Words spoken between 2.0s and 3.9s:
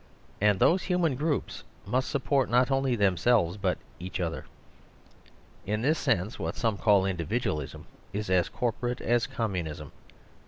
sup port not only themselves but